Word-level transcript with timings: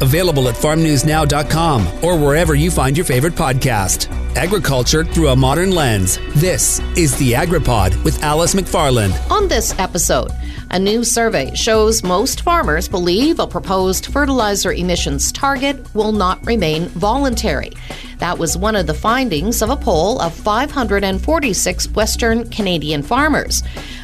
Available 0.00 0.48
at 0.48 0.54
farmnewsnow.com 0.54 2.04
or 2.04 2.16
wherever 2.16 2.54
you 2.54 2.70
find 2.70 2.96
your 2.96 3.04
favorite 3.04 3.34
podcast. 3.34 4.12
Agriculture 4.36 5.04
through 5.04 5.28
a 5.28 5.36
modern 5.36 5.72
lens. 5.72 6.18
This 6.36 6.80
is 6.96 7.16
the 7.16 7.32
AgriPod 7.32 8.04
with 8.04 8.22
Alice 8.22 8.54
McFarland. 8.54 9.18
On 9.30 9.48
this 9.48 9.76
episode, 9.78 10.30
a 10.70 10.78
new 10.78 11.02
survey 11.02 11.54
shows 11.54 12.04
most 12.04 12.42
farmers 12.42 12.88
believe 12.88 13.40
a 13.40 13.46
proposed 13.46 14.06
fertilizer 14.06 14.72
emissions 14.72 15.32
target 15.32 15.92
will 15.94 16.12
not 16.12 16.44
remain 16.46 16.88
voluntary. 16.88 17.72
That 18.18 18.38
was 18.38 18.56
one 18.56 18.76
of 18.76 18.86
the 18.86 18.94
findings 18.94 19.62
of 19.62 19.70
a 19.70 19.76
poll 19.76 20.20
of 20.20 20.34
546 20.34 21.88
Western 21.90 22.48
Canadian 22.50 23.02
farmers. 23.02 23.62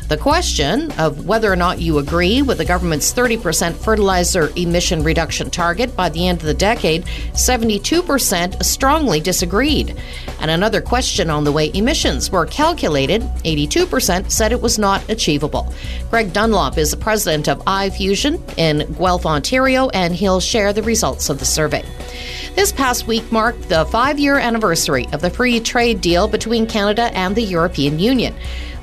The 0.09 0.18
question 0.18 0.93
of 0.93 1.27
whether 1.27 1.50
or 1.50 1.57
not 1.57 1.80
you 1.80 1.96
agree 1.96 2.43
with 2.43 2.59
the 2.59 2.64
government's 2.66 3.12
30% 3.12 3.75
fertilizer 3.75 4.50
emission 4.54 5.03
reduction 5.03 5.50
target 5.50 5.96
by 5.96 6.11
the 6.11 6.29
end 6.29 6.41
of 6.41 6.46
the 6.46 6.53
decade, 6.53 7.04
72% 7.32 8.62
strongly 8.62 9.21
disagreed. 9.21 9.96
And 10.40 10.50
another 10.50 10.82
question 10.82 11.31
on 11.31 11.45
the 11.45 11.53
way 11.53 11.71
emissions 11.72 12.31
were 12.31 12.45
calculated, 12.45 13.22
82% 13.45 14.31
said 14.31 14.53
it 14.53 14.61
was 14.61 14.79
not 14.79 15.09
achievable. 15.09 15.72
Greg 16.11 16.34
Dunlop 16.34 16.76
is 16.76 16.90
the 16.90 16.98
president 16.98 17.48
of 17.48 17.64
iFusion 17.64 18.43
in 18.59 18.93
Guelph, 18.98 19.25
Ontario, 19.25 19.89
and 19.89 20.14
he'll 20.14 20.40
share 20.40 20.75
the 20.75 20.82
results 20.82 21.31
of 21.31 21.39
the 21.39 21.46
survey. 21.46 21.82
This 22.54 22.73
past 22.73 23.07
week 23.07 23.32
marked 23.32 23.71
the 23.71 23.86
five 23.86 24.18
year 24.18 24.39
anniversary 24.39 25.07
of 25.12 25.23
the 25.23 25.31
free 25.31 25.61
trade 25.61 26.03
deal 26.03 26.29
between 26.29 26.67
Canada 26.67 27.11
and 27.14 27.34
the 27.34 27.43
European 27.43 27.98
Union. 27.98 28.34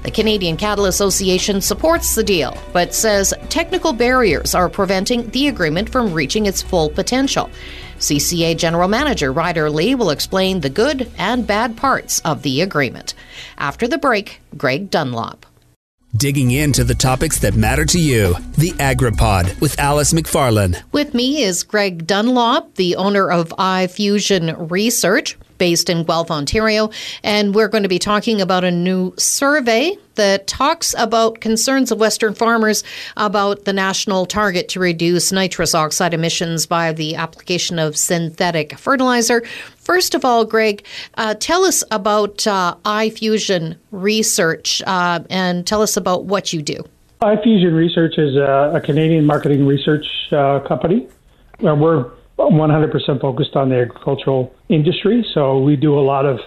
The 0.04 0.12
Canadian 0.12 0.58
Cattle 0.58 0.86
Association 0.86 1.62
supports 1.62 2.16
the 2.16 2.24
deal, 2.24 2.58
but 2.74 2.94
says 2.94 3.34
technical 3.50 3.94
barriers 3.94 4.56
are 4.56 4.68
preventing 4.68 5.30
the 5.30 5.48
agreement 5.48 5.90
from 5.90 6.12
reaching 6.12 6.48
its 6.48 6.62
full 6.62 6.90
potential. 6.90 7.52
CCA 8.00 8.58
General 8.58 8.88
Manager 8.88 9.32
Ryder 9.32 9.70
Lee 9.70 9.94
will 9.94 10.10
explain 10.10 10.62
the 10.62 10.72
good 10.72 11.12
and 11.20 11.46
bad 11.46 11.78
parts 11.78 12.20
of 12.22 12.42
the 12.42 12.62
agreement. 12.62 13.14
After 13.60 13.88
the 13.88 14.00
break, 14.00 14.42
Greg 14.58 14.90
Dunlop. 14.90 15.46
Digging 16.18 16.52
into 16.52 16.84
the 16.84 16.96
topics 16.96 17.40
that 17.40 17.56
matter 17.56 17.86
to 17.86 18.00
you. 18.00 18.36
The 18.58 18.72
AgriPod 18.72 19.62
with 19.62 19.80
Alice 19.80 20.14
McFarland. 20.14 20.82
With 20.92 21.14
me 21.14 21.44
is 21.44 21.64
Greg 21.64 22.06
Dunlop, 22.06 22.76
the 22.76 22.96
owner 22.96 23.30
of 23.30 23.50
iFusion 23.50 24.70
Research 24.70 25.38
based 25.62 25.92
in 25.92 26.04
Guelph, 26.04 26.32
Ontario. 26.32 26.90
And 27.24 27.54
we're 27.54 27.68
going 27.68 27.84
to 27.84 27.90
be 27.90 28.00
talking 28.00 28.42
about 28.42 28.64
a 28.64 28.72
new 28.72 29.14
survey 29.16 29.96
that 30.16 30.48
talks 30.48 30.96
about 30.98 31.40
concerns 31.40 31.92
of 31.92 32.00
Western 32.00 32.34
farmers 32.34 32.84
about 33.16 33.66
the 33.66 33.72
national 33.72 34.26
target 34.26 34.70
to 34.70 34.80
reduce 34.80 35.32
nitrous 35.32 35.76
oxide 35.76 36.16
emissions 36.16 36.66
by 36.66 36.94
the 36.94 37.14
application 37.14 37.78
of 37.78 37.96
synthetic 37.96 38.76
fertilizer. 38.80 39.44
First 39.78 40.16
of 40.16 40.26
all, 40.26 40.46
Greg, 40.46 40.84
uh, 41.14 41.36
tell 41.36 41.64
us 41.64 41.84
about 41.92 42.48
uh, 42.48 42.76
iFusion 42.84 43.78
Research 43.92 44.82
uh, 44.88 45.20
and 45.30 45.68
tell 45.68 45.84
us 45.84 45.96
about 45.96 46.26
what 46.26 46.52
you 46.54 46.64
do. 46.64 46.84
iFusion 47.22 47.76
Research 47.76 48.18
is 48.18 48.36
a, 48.36 48.72
a 48.74 48.82
Canadian 48.82 49.28
marketing 49.28 49.68
research 49.68 50.08
uh, 50.32 50.60
company. 50.68 51.08
We're 51.60 52.10
100% 52.50 53.22
focused 53.22 53.56
on 53.56 53.70
the 53.70 53.82
agricultural 53.82 54.54
industry. 54.70 55.26
So 55.34 55.60
we 55.60 55.76
do 55.76 55.98
a 55.98 56.02
lot 56.02 56.26
of 56.26 56.40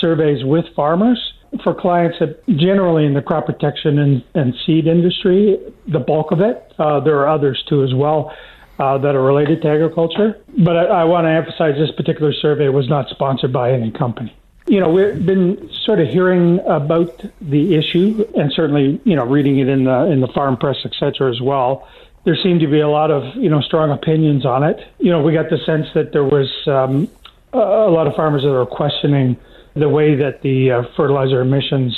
surveys 0.00 0.44
with 0.44 0.64
farmers 0.74 1.32
for 1.62 1.74
clients 1.74 2.18
that 2.18 2.44
generally 2.46 3.04
in 3.04 3.14
the 3.14 3.22
crop 3.22 3.46
protection 3.46 3.98
and, 3.98 4.24
and 4.34 4.54
seed 4.64 4.86
industry, 4.86 5.58
the 5.86 5.98
bulk 6.00 6.32
of 6.32 6.40
it. 6.40 6.72
Uh, 6.78 7.00
there 7.00 7.18
are 7.18 7.28
others 7.28 7.62
too 7.68 7.84
as 7.84 7.94
well 7.94 8.34
uh, 8.78 8.98
that 8.98 9.14
are 9.14 9.22
related 9.22 9.62
to 9.62 9.68
agriculture. 9.68 10.40
But 10.58 10.76
I, 10.76 10.84
I 10.84 11.04
want 11.04 11.26
to 11.26 11.30
emphasize 11.30 11.74
this 11.76 11.90
particular 11.92 12.32
survey 12.32 12.68
was 12.68 12.88
not 12.88 13.08
sponsored 13.10 13.52
by 13.52 13.72
any 13.72 13.90
company. 13.90 14.34
You 14.66 14.80
know, 14.80 14.90
we've 14.90 15.26
been 15.26 15.70
sort 15.84 16.00
of 16.00 16.08
hearing 16.08 16.60
about 16.60 17.22
the 17.40 17.74
issue 17.74 18.24
and 18.36 18.52
certainly, 18.52 19.00
you 19.04 19.16
know, 19.16 19.26
reading 19.26 19.58
it 19.58 19.68
in 19.68 19.84
the 19.84 20.06
in 20.06 20.20
the 20.20 20.28
farm 20.28 20.56
press, 20.56 20.76
et 20.84 20.92
cetera, 20.98 21.30
as 21.30 21.40
well 21.40 21.86
there 22.24 22.36
seemed 22.42 22.60
to 22.60 22.68
be 22.68 22.80
a 22.80 22.88
lot 22.88 23.10
of 23.10 23.22
you 23.36 23.50
know 23.50 23.60
strong 23.60 23.90
opinions 23.90 24.46
on 24.46 24.62
it. 24.62 24.78
You 24.98 25.10
know, 25.10 25.22
we 25.22 25.32
got 25.32 25.50
the 25.50 25.58
sense 25.66 25.86
that 25.94 26.12
there 26.12 26.24
was 26.24 26.48
um, 26.66 27.08
a 27.52 27.90
lot 27.90 28.06
of 28.06 28.14
farmers 28.14 28.42
that 28.42 28.50
were 28.50 28.66
questioning 28.66 29.36
the 29.74 29.88
way 29.88 30.14
that 30.16 30.42
the 30.42 30.70
uh, 30.70 30.82
fertilizer 30.96 31.40
emissions 31.40 31.96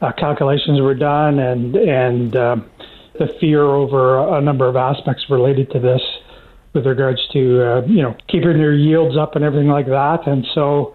uh, 0.00 0.12
calculations 0.12 0.80
were 0.80 0.94
done, 0.94 1.38
and 1.38 1.76
and 1.76 2.36
uh, 2.36 2.56
the 3.18 3.28
fear 3.40 3.62
over 3.62 4.36
a 4.36 4.40
number 4.40 4.66
of 4.66 4.76
aspects 4.76 5.24
related 5.28 5.70
to 5.72 5.78
this, 5.78 6.02
with 6.72 6.86
regards 6.86 7.20
to 7.32 7.62
uh, 7.62 7.82
you 7.86 8.02
know 8.02 8.16
keeping 8.28 8.58
their 8.58 8.74
yields 8.74 9.16
up 9.16 9.36
and 9.36 9.44
everything 9.44 9.68
like 9.68 9.86
that, 9.86 10.26
and 10.26 10.46
so 10.54 10.94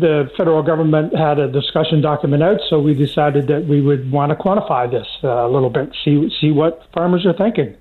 the 0.00 0.30
federal 0.36 0.62
government 0.62 1.14
had 1.14 1.38
a 1.38 1.50
discussion 1.50 2.00
document 2.00 2.42
out, 2.42 2.60
so 2.68 2.80
we 2.80 2.94
decided 2.94 3.46
that 3.48 3.66
we 3.66 3.80
would 3.80 4.10
want 4.10 4.30
to 4.30 4.36
quantify 4.36 4.90
this 4.90 5.06
uh, 5.22 5.46
a 5.46 5.48
little 5.48 5.70
bit, 5.70 5.94
see 6.04 6.30
see 6.40 6.50
what 6.50 6.82
farmers 6.92 7.26
are 7.26 7.32
thinking. 7.32 7.76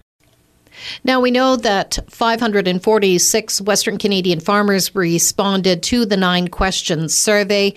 Now, 1.03 1.19
we 1.19 1.31
know 1.31 1.55
that 1.55 1.97
546 2.09 3.61
Western 3.61 3.97
Canadian 3.97 4.39
farmers 4.39 4.93
responded 4.95 5.83
to 5.83 6.05
the 6.05 6.17
nine 6.17 6.47
questions 6.47 7.15
survey. 7.15 7.73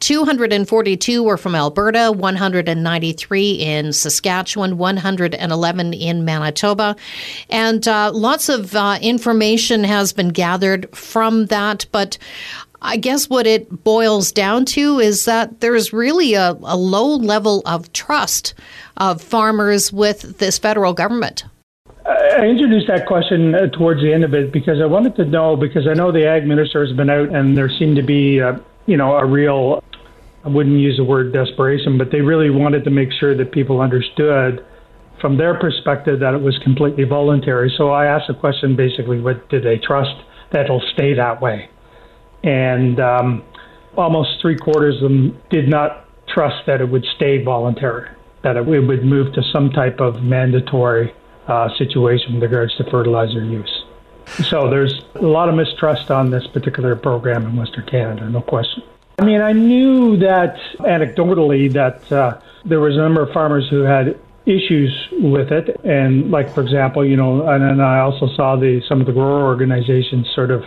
242 0.00 1.22
were 1.22 1.36
from 1.36 1.54
Alberta, 1.54 2.12
193 2.12 3.52
in 3.52 3.92
Saskatchewan, 3.92 4.76
111 4.76 5.94
in 5.94 6.24
Manitoba. 6.24 6.96
And 7.48 7.86
uh, 7.88 8.12
lots 8.12 8.48
of 8.48 8.74
uh, 8.76 8.98
information 9.00 9.84
has 9.84 10.12
been 10.12 10.28
gathered 10.28 10.94
from 10.94 11.46
that. 11.46 11.86
But 11.92 12.18
I 12.86 12.96
guess 12.96 13.28
what 13.28 13.48
it 13.48 13.82
boils 13.82 14.30
down 14.30 14.64
to 14.66 15.00
is 15.00 15.24
that 15.24 15.60
there's 15.60 15.92
really 15.92 16.34
a, 16.34 16.52
a 16.62 16.76
low 16.76 17.16
level 17.16 17.62
of 17.66 17.92
trust 17.92 18.54
of 18.96 19.20
farmers 19.20 19.92
with 19.92 20.38
this 20.38 20.56
federal 20.56 20.92
government. 20.92 21.44
I 22.06 22.46
introduced 22.46 22.86
that 22.86 23.04
question 23.06 23.56
uh, 23.56 23.66
towards 23.76 24.02
the 24.02 24.12
end 24.12 24.22
of 24.22 24.34
it 24.34 24.52
because 24.52 24.80
I 24.80 24.86
wanted 24.86 25.16
to 25.16 25.24
know 25.24 25.56
because 25.56 25.88
I 25.88 25.94
know 25.94 26.12
the 26.12 26.28
ag 26.28 26.46
minister 26.46 26.86
has 26.86 26.96
been 26.96 27.10
out 27.10 27.30
and 27.30 27.58
there 27.58 27.68
seemed 27.68 27.96
to 27.96 28.04
be, 28.04 28.40
uh, 28.40 28.58
you 28.86 28.96
know, 28.96 29.16
a 29.16 29.26
real, 29.26 29.82
I 30.44 30.48
wouldn't 30.48 30.78
use 30.78 30.96
the 30.96 31.04
word 31.04 31.32
desperation, 31.32 31.98
but 31.98 32.12
they 32.12 32.20
really 32.20 32.50
wanted 32.50 32.84
to 32.84 32.90
make 32.90 33.10
sure 33.18 33.36
that 33.36 33.50
people 33.50 33.80
understood 33.80 34.64
from 35.20 35.36
their 35.36 35.58
perspective 35.58 36.20
that 36.20 36.34
it 36.34 36.40
was 36.40 36.56
completely 36.58 37.02
voluntary. 37.02 37.74
So 37.76 37.90
I 37.90 38.06
asked 38.06 38.28
the 38.28 38.34
question 38.34 38.76
basically, 38.76 39.20
what 39.20 39.48
do 39.48 39.60
they 39.60 39.78
trust 39.78 40.14
that 40.52 40.66
it'll 40.66 40.84
stay 40.92 41.14
that 41.14 41.42
way? 41.42 41.68
And 42.46 42.98
um, 43.00 43.42
almost 43.96 44.40
three 44.40 44.56
quarters 44.56 44.96
of 44.96 45.02
them 45.02 45.38
did 45.50 45.68
not 45.68 46.06
trust 46.28 46.64
that 46.66 46.80
it 46.80 46.88
would 46.88 47.04
stay 47.16 47.42
voluntary, 47.42 48.08
that 48.42 48.56
it 48.56 48.64
would 48.64 49.04
move 49.04 49.34
to 49.34 49.42
some 49.52 49.70
type 49.70 50.00
of 50.00 50.22
mandatory 50.22 51.12
uh, 51.48 51.68
situation 51.76 52.34
with 52.34 52.42
regards 52.44 52.74
to 52.76 52.84
fertilizer 52.90 53.44
use. 53.44 53.84
So 54.48 54.68
there's 54.68 55.02
a 55.14 55.22
lot 55.22 55.48
of 55.48 55.54
mistrust 55.54 56.10
on 56.10 56.30
this 56.30 56.46
particular 56.48 56.96
program 56.96 57.46
in 57.46 57.56
Western 57.56 57.86
Canada, 57.86 58.28
no 58.28 58.40
question. 58.40 58.82
I 59.18 59.24
mean, 59.24 59.40
I 59.40 59.52
knew 59.52 60.16
that 60.18 60.56
anecdotally 60.80 61.72
that 61.72 62.12
uh, 62.12 62.40
there 62.64 62.80
was 62.80 62.94
a 62.94 62.98
number 62.98 63.22
of 63.22 63.32
farmers 63.32 63.68
who 63.70 63.80
had 63.80 64.18
issues 64.44 64.92
with 65.12 65.50
it, 65.52 65.80
and 65.84 66.30
like 66.30 66.52
for 66.54 66.60
example, 66.60 67.04
you 67.04 67.16
know, 67.16 67.48
and 67.48 67.62
then 67.62 67.80
I 67.80 68.00
also 68.00 68.28
saw 68.36 68.56
the 68.56 68.82
some 68.88 69.00
of 69.00 69.06
the 69.06 69.12
grower 69.12 69.44
organizations 69.44 70.28
sort 70.34 70.50
of 70.50 70.64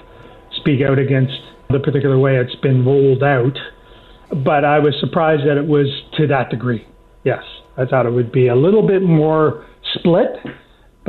speak 0.52 0.82
out 0.82 0.98
against 0.98 1.40
the 1.70 1.80
particular 1.80 2.18
way 2.18 2.38
it's 2.38 2.56
been 2.56 2.86
rolled 2.86 3.24
out. 3.24 3.58
But 4.44 4.64
I 4.64 4.80
was 4.80 4.94
surprised 5.00 5.44
that 5.48 5.58
it 5.58 5.68
was 5.68 5.88
to 6.18 6.28
that 6.28 6.50
degree. 6.50 6.86
Yes, 7.24 7.44
I 7.78 7.86
thought 7.86 8.06
it 8.06 8.12
would 8.12 8.32
be 8.32 8.48
a 8.48 8.56
little 8.56 8.86
bit 8.86 9.02
more 9.02 9.66
split 9.96 10.38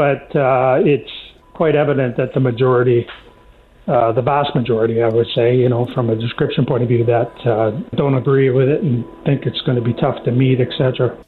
but 0.00 0.34
uh, 0.34 0.78
it's 0.81 1.10
quite 1.53 1.75
evident 1.75 2.16
that 2.16 2.32
the 2.32 2.41
majority, 2.41 3.06
uh, 3.87 4.12
the 4.12 4.23
vast 4.23 4.55
majority, 4.55 5.02
I 5.02 5.08
would 5.08 5.26
say, 5.35 5.55
you 5.55 5.69
know, 5.69 5.87
from 5.94 6.08
a 6.08 6.17
description 6.17 6.64
point 6.64 6.82
of 6.82 6.88
view, 6.88 7.05
that 7.05 7.46
uh, 7.46 7.73
don't 7.96 8.14
agree 8.14 8.49
with 8.49 8.69
it 8.69 8.82
and 8.82 9.05
think 9.26 9.44
it's 9.44 9.61
going 9.62 9.76
to 9.76 9.85
be 9.85 9.93
tough 9.93 10.25
to 10.25 10.32
meet, 10.32 10.58
etc. 10.58 11.23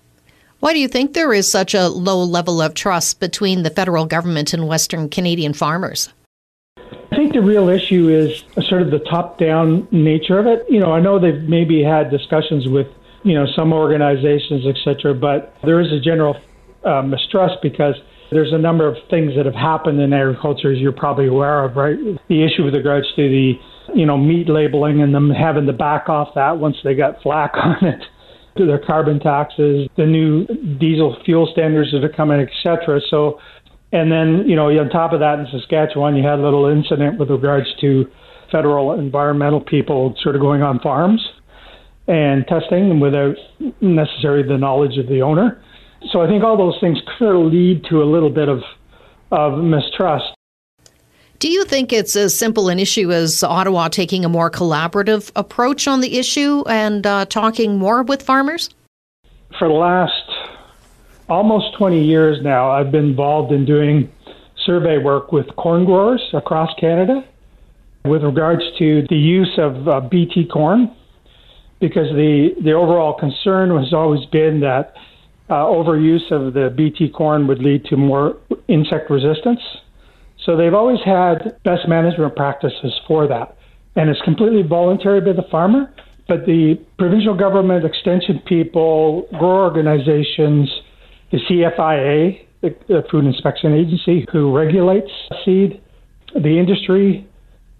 Why 0.61 0.73
do 0.73 0.79
you 0.79 0.89
think 0.89 1.13
there 1.13 1.35
is 1.35 1.51
such 1.51 1.75
a 1.75 1.89
low 1.89 2.23
level 2.25 2.63
of 2.63 2.73
trust 2.73 3.21
between 3.21 3.63
the 3.63 3.69
federal 3.69 4.07
government 4.07 4.55
and 4.55 4.67
Western 4.67 5.11
Canadian 5.11 5.53
farmers? 5.53 6.09
Think 7.23 7.35
the 7.35 7.41
real 7.41 7.69
issue 7.69 8.09
is 8.09 8.43
sort 8.67 8.83
of 8.83 8.91
the 8.91 8.99
top-down 8.99 9.87
nature 9.93 10.41
of 10.41 10.49
it. 10.49 10.67
You 10.69 10.81
know, 10.81 10.91
I 10.93 10.99
know 10.99 11.21
they've 11.21 11.49
maybe 11.49 11.81
had 11.81 12.11
discussions 12.11 12.67
with, 12.67 12.89
you 13.23 13.35
know, 13.35 13.47
some 13.55 13.73
organizations, 13.73 14.67
etc., 14.67 15.15
but 15.15 15.55
there 15.63 15.81
is 15.81 15.93
a 15.93 16.01
general 16.01 16.35
uh, 16.85 17.03
mistrust 17.03 17.63
because 17.63 17.95
there's 18.33 18.53
a 18.53 18.59
number 18.59 18.89
of 18.89 18.97
things 19.09 19.37
that 19.37 19.47
have 19.47 19.55
happened 19.55 20.01
in 20.01 20.13
agriculture, 20.13 20.73
as 20.73 20.81
you're 20.81 20.91
probably 20.91 21.29
aware 21.29 21.63
of, 21.63 21.77
right? 21.77 21.97
The 22.27 22.43
issue 22.43 22.65
with 22.65 22.75
regards 22.75 23.07
to 23.15 23.29
the, 23.29 23.53
you 23.95 24.05
know, 24.05 24.19
meat 24.19 24.49
labeling 24.49 25.01
and 25.01 25.15
them 25.15 25.31
having 25.31 25.67
to 25.67 25.73
back 25.73 26.09
off 26.09 26.35
that 26.35 26.59
once 26.59 26.77
they 26.83 26.97
got 26.97 27.23
flack 27.23 27.53
on 27.57 27.85
it, 27.85 28.03
to 28.57 28.67
their 28.67 28.81
carbon 28.81 29.21
taxes, 29.21 29.89
the 29.97 30.07
new 30.07 30.45
diesel 30.81 31.17
fuel 31.25 31.49
standards 31.53 31.93
that 31.93 32.03
are 32.03 32.09
coming, 32.09 32.41
etc. 32.41 33.01
So 33.09 33.39
And 33.93 34.11
then, 34.11 34.49
you 34.49 34.57
know, 34.57 34.69
on 34.69 34.89
top 34.89 35.13
of 35.13 35.21
that, 35.21 35.39
in 35.39 35.47
Saskatchewan, 35.53 36.17
you 36.17 36.27
had 36.27 36.39
a 36.39 36.43
little 36.43 36.67
incident 36.67 37.19
with 37.19 37.29
regards 37.31 37.67
to 37.83 38.11
federal 38.51 38.93
environmental 38.93 39.61
people 39.61 40.15
sort 40.23 40.35
of 40.35 40.41
going 40.41 40.63
on 40.63 40.81
farms 40.81 41.21
and 42.09 42.47
testing 42.47 43.01
without 43.01 43.37
necessarily 43.81 44.47
the 44.47 44.59
knowledge 44.59 44.99
of 44.99 45.09
the 45.09 45.21
owner. 45.23 45.63
So 46.11 46.21
I 46.21 46.27
think 46.27 46.43
all 46.43 46.57
those 46.57 46.77
things 46.81 46.99
could 47.19 47.37
lead 47.37 47.85
to 47.91 48.03
a 48.03 48.05
little 48.05 48.31
bit 48.31 48.49
of, 48.49 48.63
of 49.31 49.63
mistrust. 49.63 50.35
Do 51.39 51.51
you 51.51 51.65
think 51.65 51.93
it's 51.93 52.17
as 52.17 52.39
simple 52.39 52.69
an 52.69 52.79
issue 52.79 53.11
as 53.11 53.43
Ottawa 53.43 53.89
taking 53.89 54.25
a 54.25 54.29
more 54.29 54.51
collaborative 54.51 55.31
approach 55.37 55.89
on 55.89 56.01
the 56.01 56.19
issue 56.19 56.65
and 56.69 57.07
uh, 57.07 57.25
talking 57.27 57.79
more 57.79 58.03
with 58.03 58.23
farmers? 58.23 58.71
For 59.59 59.69
the 59.69 59.75
last 59.75 60.32
almost 61.33 61.75
20 61.79 62.05
years 62.05 62.39
now, 62.43 62.71
I've 62.71 62.93
been 62.93 63.07
involved 63.07 63.53
in 63.53 63.65
doing 63.65 64.13
survey 64.67 64.99
work 64.99 65.33
with 65.33 65.47
corn 65.57 65.85
growers 65.85 66.23
across 66.35 66.71
Canada 66.79 67.25
with 68.05 68.23
regards 68.23 68.63
to 68.79 69.07
the 69.09 69.17
use 69.17 69.53
of 69.59 69.89
uh, 69.89 70.01
BT 70.01 70.47
corn, 70.53 70.95
because 71.81 72.09
the, 72.11 72.51
the 72.63 72.73
overall 72.73 73.15
concern 73.19 73.71
has 73.77 73.93
always 73.95 74.25
been 74.27 74.61
that 74.61 74.95
uh, 75.49 75.55
overuse 75.55 76.31
of 76.31 76.53
the 76.53 76.73
BT 76.77 77.09
corn 77.09 77.47
would 77.47 77.61
lead 77.61 77.85
to 77.87 77.97
more 77.97 78.37
insect 78.69 79.11
resistance. 79.11 79.61
So 80.45 80.57
they've 80.57 80.75
always 80.75 81.01
had 81.05 81.57
best 81.65 81.89
management 81.89 82.37
practices 82.37 82.93
for 83.07 83.27
that. 83.29 83.57
And 83.97 84.11
it's 84.11 84.21
completely 84.23 84.63
voluntary 84.63 85.21
by 85.21 85.33
the 85.33 85.49
farmer, 85.51 85.93
but 86.29 86.47
the 86.47 86.79
provincial 86.99 87.37
government, 87.37 87.85
extension 87.85 88.41
people, 88.47 89.27
grower 89.39 89.65
organizations, 89.65 90.69
the 91.33 91.39
CFIA, 91.39 92.47
the 92.61 93.03
Food 93.11 93.25
Inspection 93.25 93.73
Agency, 93.73 94.27
who 94.31 94.55
regulates 94.57 95.11
seed, 95.45 95.81
the 96.35 96.59
industry, 96.59 97.27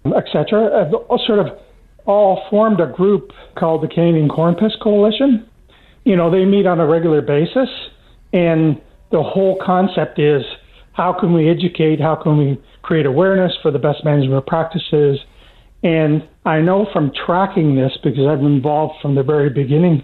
etc., 0.05 0.83
have 0.83 0.93
all 0.93 1.21
sort 1.25 1.39
of 1.39 1.57
all 2.05 2.43
formed 2.49 2.81
a 2.81 2.87
group 2.87 3.31
called 3.57 3.81
the 3.81 3.87
Canadian 3.87 4.27
Corn 4.27 4.55
Pest 4.55 4.77
Coalition. 4.81 5.47
You 6.03 6.17
know, 6.17 6.29
they 6.29 6.43
meet 6.43 6.65
on 6.65 6.79
a 6.81 6.85
regular 6.85 7.21
basis, 7.21 7.69
and 8.33 8.81
the 9.11 9.23
whole 9.23 9.57
concept 9.63 10.19
is 10.19 10.41
how 10.91 11.15
can 11.17 11.33
we 11.33 11.49
educate, 11.49 12.01
how 12.01 12.15
can 12.15 12.37
we 12.37 12.61
create 12.81 13.05
awareness 13.05 13.53
for 13.61 13.71
the 13.71 13.79
best 13.79 14.03
management 14.03 14.45
practices. 14.47 15.19
And 15.83 16.27
I 16.45 16.59
know 16.59 16.87
from 16.91 17.11
tracking 17.25 17.75
this, 17.75 17.91
because 18.03 18.27
I've 18.27 18.39
been 18.39 18.55
involved 18.55 18.95
from 19.01 19.15
the 19.15 19.23
very 19.23 19.49
beginning, 19.49 20.03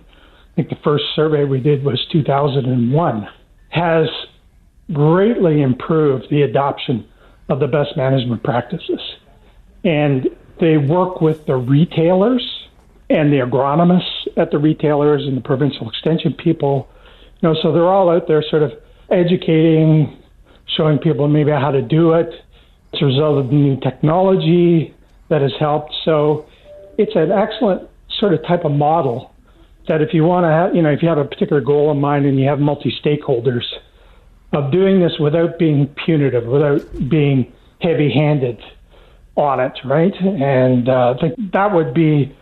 I 0.52 0.56
think 0.56 0.70
the 0.70 0.78
first 0.84 1.04
survey 1.16 1.44
we 1.44 1.60
did 1.60 1.84
was 1.84 2.00
2001 2.12 3.28
has 3.70 4.08
greatly 4.92 5.62
improved 5.62 6.28
the 6.30 6.42
adoption 6.42 7.08
of 7.50 7.60
the 7.60 7.68
best 7.68 7.96
management 7.96 8.44
practices. 8.44 9.00
And 9.84 10.28
they 10.60 10.78
work 10.78 11.22
with 11.22 11.46
the 11.46 11.56
retailers 11.56 12.68
and 13.10 13.32
the 13.32 13.38
agronomists 13.38 14.28
at 14.38 14.52
the 14.52 14.60
retailers 14.60 15.26
and 15.26 15.38
the 15.38 15.42
provincial 15.42 15.90
extension 15.90 16.34
people. 16.34 16.90
You 17.42 17.50
know, 17.50 17.56
so 17.62 17.72
they're 17.72 17.88
all 17.88 18.10
out 18.10 18.28
there 18.28 18.44
sort 18.50 18.64
of 18.64 18.74
educating, 19.10 20.22
showing 20.66 21.00
people 21.00 21.28
maybe 21.28 21.52
how 21.52 21.72
to 21.72 21.82
do 21.82 22.14
it. 22.14 22.30
It's 22.94 23.02
a 23.02 23.06
result 23.06 23.38
of 23.40 23.48
the 23.50 23.56
new 23.56 23.80
technology 23.80 24.94
that 25.30 25.42
has 25.42 25.54
helped. 25.60 25.94
So 26.04 26.46
it's 26.98 27.16
an 27.16 27.32
excellent 27.32 27.90
sort 28.20 28.34
of 28.34 28.46
type 28.46 28.66
of 28.66 28.72
model 28.72 29.34
that 29.90 30.02
if 30.02 30.14
you 30.14 30.24
want 30.24 30.46
to 30.46 30.50
have, 30.50 30.74
you 30.74 30.82
know, 30.82 30.92
if 30.92 31.02
you 31.02 31.10
have 31.10 31.18
a 31.18 31.26
particular 31.26 31.62
goal 31.62 31.92
in 31.92 32.00
mind 32.00 32.26
and 32.26 32.40
you 32.40 32.48
have 32.48 32.60
multi 32.60 32.94
stakeholders, 33.04 33.66
of 34.54 34.72
doing 34.72 35.00
this 35.00 35.14
without 35.20 35.60
being 35.60 35.88
punitive, 36.06 36.46
without 36.46 36.82
being 37.10 37.52
heavy 37.82 38.12
handed 38.12 38.60
on 39.36 39.60
it, 39.60 39.74
right? 39.86 40.14
And 40.22 40.90
uh, 40.90 41.14
I 41.16 41.20
think 41.20 41.52
that 41.54 41.74
would 41.74 41.94
be, 41.94 42.36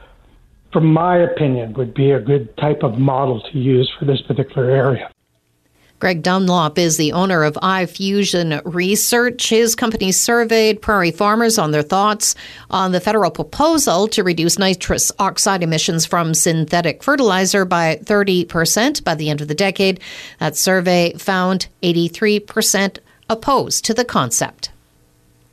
from 0.71 0.93
my 0.93 1.17
opinion, 1.17 1.73
would 1.73 1.93
be 1.93 2.11
a 2.11 2.19
good 2.19 2.55
type 2.57 2.83
of 2.83 2.97
model 2.97 3.41
to 3.41 3.57
use 3.57 3.91
for 3.99 4.05
this 4.05 4.21
particular 4.21 4.69
area. 4.69 5.09
Greg 5.99 6.21
Dunlop 6.21 6.77
is 6.77 6.97
the 6.97 7.11
owner 7.11 7.43
of 7.43 7.55
iFusion 7.55 8.61
Research. 8.65 9.49
His 9.49 9.75
company 9.75 10.11
surveyed 10.11 10.79
prairie 10.79 11.09
farmers 11.09 11.57
on 11.57 11.71
their 11.71 11.81
thoughts 11.81 12.35
on 12.69 12.91
the 12.91 12.99
federal 12.99 13.31
proposal 13.31 14.07
to 14.09 14.23
reduce 14.23 14.59
nitrous 14.59 15.11
oxide 15.17 15.63
emissions 15.63 16.05
from 16.05 16.35
synthetic 16.35 17.01
fertilizer 17.01 17.65
by 17.65 17.99
30% 18.03 19.03
by 19.03 19.15
the 19.15 19.31
end 19.31 19.41
of 19.41 19.47
the 19.47 19.55
decade. 19.55 19.99
That 20.39 20.55
survey 20.55 21.13
found 21.13 21.67
83% 21.81 22.99
opposed 23.27 23.83
to 23.85 23.95
the 23.95 24.05
concept. 24.05 24.69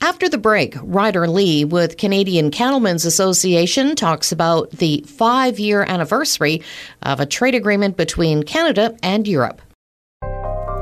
After 0.02 0.28
the 0.28 0.36
break, 0.36 0.76
Ryder 0.82 1.26
Lee 1.26 1.64
with 1.64 1.96
Canadian 1.96 2.50
Cattlemen's 2.50 3.06
Association 3.06 3.96
talks 3.96 4.30
about 4.30 4.72
the 4.72 5.02
five 5.08 5.58
year 5.58 5.84
anniversary 5.84 6.60
of 7.00 7.18
a 7.18 7.24
trade 7.24 7.54
agreement 7.54 7.96
between 7.96 8.42
Canada 8.42 8.94
and 9.02 9.26
Europe 9.26 9.62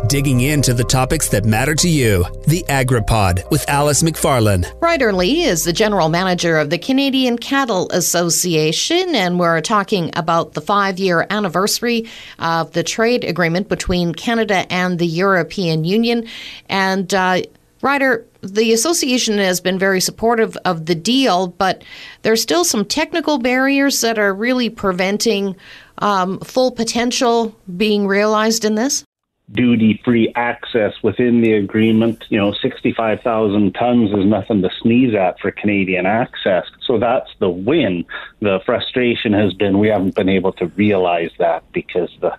digging 0.08 0.40
into 0.40 0.74
the 0.74 0.84
topics 0.84 1.28
that 1.28 1.44
matter 1.44 1.74
to 1.74 1.88
you. 1.88 2.24
The 2.46 2.64
AgriPod 2.68 3.50
with 3.50 3.68
Alice 3.68 4.02
McFarland. 4.02 4.72
Ryder 4.80 5.12
Lee 5.12 5.44
is 5.44 5.64
the 5.64 5.72
general 5.72 6.08
manager 6.08 6.58
of 6.58 6.70
the 6.70 6.78
Canadian 6.78 7.38
Cattle 7.38 7.88
Association, 7.90 9.14
and 9.14 9.38
we're 9.38 9.60
talking 9.60 10.10
about 10.14 10.54
the 10.54 10.60
five 10.60 10.98
year 10.98 11.26
anniversary 11.30 12.08
of 12.38 12.72
the 12.72 12.82
trade 12.82 13.24
agreement 13.24 13.68
between 13.68 14.14
Canada 14.14 14.66
and 14.70 14.98
the 14.98 15.06
European 15.06 15.84
Union. 15.84 16.26
And 16.68 17.12
uh, 17.14 17.42
Ryder, 17.82 18.24
the 18.42 18.72
association 18.72 19.38
has 19.38 19.60
been 19.60 19.78
very 19.78 20.00
supportive 20.00 20.56
of 20.64 20.86
the 20.86 20.94
deal, 20.94 21.48
but 21.48 21.84
there's 22.22 22.42
still 22.42 22.64
some 22.64 22.84
technical 22.84 23.38
barriers 23.38 24.00
that 24.00 24.18
are 24.18 24.34
really 24.34 24.70
preventing 24.70 25.56
um, 25.98 26.38
full 26.40 26.70
potential 26.70 27.54
being 27.76 28.06
realized 28.06 28.64
in 28.64 28.74
this 28.74 29.04
duty 29.52 30.00
free 30.04 30.32
access 30.34 30.94
within 31.02 31.40
the 31.40 31.52
agreement. 31.52 32.24
You 32.28 32.38
know, 32.38 32.52
65,000 32.52 33.72
tons 33.72 34.10
is 34.10 34.24
nothing 34.24 34.62
to 34.62 34.70
sneeze 34.80 35.14
at 35.14 35.38
for 35.40 35.50
Canadian 35.50 36.06
access. 36.06 36.64
So 36.86 36.98
that's 36.98 37.30
the 37.38 37.50
win. 37.50 38.04
The 38.40 38.60
frustration 38.64 39.32
has 39.32 39.52
been 39.52 39.78
we 39.78 39.88
haven't 39.88 40.14
been 40.14 40.28
able 40.28 40.52
to 40.54 40.66
realize 40.68 41.30
that 41.38 41.64
because 41.72 42.10
the 42.20 42.36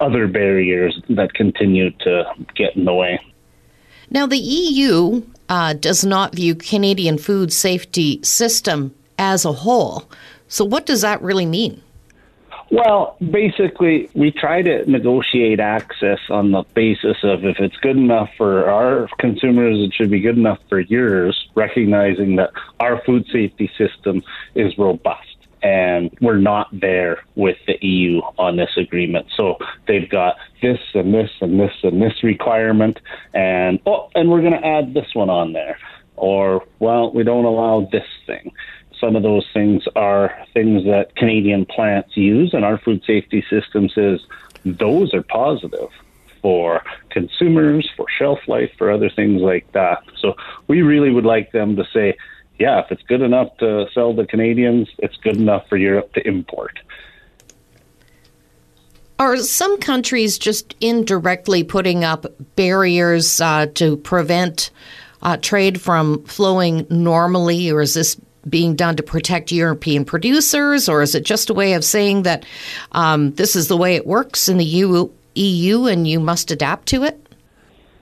other 0.00 0.26
barriers 0.26 1.00
that 1.08 1.34
continue 1.34 1.90
to 1.90 2.24
get 2.54 2.76
in 2.76 2.84
the 2.84 2.94
way. 2.94 3.20
Now, 4.10 4.26
the 4.26 4.38
EU 4.38 5.22
uh, 5.48 5.74
does 5.74 6.04
not 6.04 6.34
view 6.34 6.54
Canadian 6.54 7.18
food 7.18 7.52
safety 7.52 8.22
system 8.22 8.94
as 9.18 9.44
a 9.44 9.52
whole. 9.52 10.10
So, 10.48 10.64
what 10.64 10.86
does 10.86 11.02
that 11.02 11.20
really 11.20 11.46
mean? 11.46 11.82
Well, 12.70 13.16
basically, 13.30 14.10
we 14.14 14.30
try 14.30 14.60
to 14.60 14.88
negotiate 14.90 15.58
access 15.58 16.18
on 16.28 16.50
the 16.50 16.64
basis 16.74 17.16
of 17.22 17.44
if 17.44 17.58
it's 17.60 17.76
good 17.78 17.96
enough 17.96 18.28
for 18.36 18.68
our 18.68 19.08
consumers, 19.18 19.78
it 19.78 19.94
should 19.94 20.10
be 20.10 20.20
good 20.20 20.36
enough 20.36 20.58
for 20.68 20.80
yours, 20.80 21.48
recognizing 21.54 22.36
that 22.36 22.50
our 22.78 23.02
food 23.04 23.26
safety 23.32 23.70
system 23.78 24.22
is 24.54 24.76
robust. 24.76 25.24
And 25.62 26.16
we're 26.20 26.36
not 26.36 26.68
there 26.72 27.24
with 27.34 27.56
the 27.66 27.78
EU 27.84 28.20
on 28.38 28.56
this 28.56 28.70
agreement. 28.76 29.26
So 29.34 29.58
they've 29.86 30.08
got 30.08 30.36
this 30.62 30.78
and 30.94 31.12
this 31.12 31.30
and 31.40 31.58
this 31.58 31.72
and 31.82 32.00
this 32.00 32.22
requirement, 32.22 33.00
and 33.34 33.80
oh, 33.86 34.08
and 34.14 34.30
we're 34.30 34.42
going 34.42 34.52
to 34.52 34.64
add 34.64 34.94
this 34.94 35.14
one 35.14 35.30
on 35.30 35.52
there. 35.54 35.78
Or, 36.16 36.64
well, 36.80 37.12
we 37.12 37.22
don't 37.22 37.44
allow 37.44 37.88
this 37.90 38.06
thing. 38.26 38.52
Some 39.00 39.16
of 39.16 39.22
those 39.22 39.46
things 39.52 39.84
are 39.94 40.36
things 40.54 40.84
that 40.84 41.14
Canadian 41.16 41.66
plants 41.66 42.16
use, 42.16 42.52
and 42.52 42.64
our 42.64 42.78
food 42.78 43.02
safety 43.06 43.44
system 43.48 43.88
says 43.88 44.20
those 44.64 45.14
are 45.14 45.22
positive 45.22 45.90
for 46.42 46.82
consumers, 47.10 47.88
for 47.96 48.06
shelf 48.18 48.38
life, 48.46 48.70
for 48.78 48.90
other 48.90 49.10
things 49.10 49.40
like 49.42 49.70
that. 49.72 50.02
So 50.20 50.36
we 50.66 50.82
really 50.82 51.10
would 51.10 51.24
like 51.24 51.52
them 51.52 51.76
to 51.76 51.84
say, 51.92 52.16
yeah, 52.58 52.80
if 52.80 52.90
it's 52.90 53.02
good 53.02 53.22
enough 53.22 53.56
to 53.58 53.86
sell 53.92 54.14
to 54.14 54.26
Canadians, 54.26 54.88
it's 54.98 55.16
good 55.16 55.36
enough 55.36 55.68
for 55.68 55.76
Europe 55.76 56.12
to 56.14 56.26
import. 56.26 56.78
Are 59.20 59.36
some 59.36 59.78
countries 59.78 60.38
just 60.38 60.76
indirectly 60.80 61.64
putting 61.64 62.04
up 62.04 62.26
barriers 62.54 63.40
uh, 63.40 63.66
to 63.74 63.96
prevent 63.96 64.70
uh, 65.22 65.36
trade 65.38 65.80
from 65.80 66.24
flowing 66.24 66.86
normally, 66.88 67.70
or 67.70 67.80
is 67.80 67.94
this 67.94 68.20
being 68.48 68.74
done 68.74 68.96
to 68.96 69.02
protect 69.02 69.52
European 69.52 70.04
producers, 70.04 70.88
or 70.88 71.02
is 71.02 71.14
it 71.14 71.24
just 71.24 71.50
a 71.50 71.54
way 71.54 71.72
of 71.72 71.84
saying 71.84 72.22
that 72.22 72.44
um, 72.92 73.32
this 73.34 73.56
is 73.56 73.68
the 73.68 73.76
way 73.76 73.96
it 73.96 74.06
works 74.06 74.48
in 74.48 74.58
the 74.58 74.64
EU, 74.64 75.08
EU 75.34 75.86
and 75.86 76.06
you 76.06 76.20
must 76.20 76.50
adapt 76.50 76.86
to 76.88 77.04
it? 77.04 77.28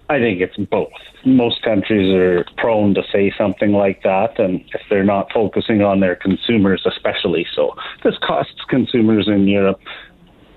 I 0.09 0.19
think 0.19 0.41
it's 0.41 0.57
both. 0.57 0.93
Most 1.25 1.63
countries 1.63 2.15
are 2.15 2.45
prone 2.57 2.95
to 2.95 3.03
say 3.13 3.33
something 3.37 3.73
like 3.73 4.03
that, 4.05 4.39
and 4.39 4.61
if 4.73 4.81
they're 4.89 5.03
not 5.03 5.33
focusing 5.33 5.83
on 5.83 5.99
their 5.99 6.15
consumers, 6.15 6.83
especially 6.87 7.45
so, 7.55 7.75
this 8.05 8.15
costs 8.25 8.61
consumers 8.69 9.27
in 9.27 9.49
Europe 9.49 9.81